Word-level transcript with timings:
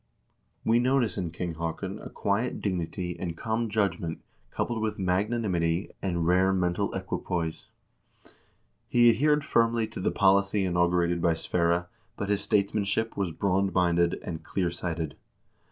We 0.65 0.79
notice 0.79 1.15
in 1.15 1.29
King 1.29 1.53
Haakon 1.53 1.99
a 1.99 2.09
quiet 2.09 2.59
dignity 2.59 3.15
and 3.19 3.37
calm 3.37 3.69
judgment 3.69 4.19
coupled 4.49 4.81
with 4.81 4.97
magnanimity 4.97 5.91
and 6.01 6.25
rare 6.25 6.51
mental 6.51 6.91
equipoise. 6.95 7.67
He 8.89 9.11
adhered 9.11 9.45
firmly 9.45 9.85
to 9.89 9.99
the 9.99 10.09
policy 10.09 10.65
inaugurated 10.65 11.21
by 11.21 11.35
Sverre, 11.35 11.87
but 12.17 12.29
his 12.29 12.41
statesmanship 12.41 13.15
was 13.15 13.29
broad 13.29 13.75
minded 13.75 14.19
and 14.23 14.43
clear 14.43 14.71
sighted. 14.71 15.17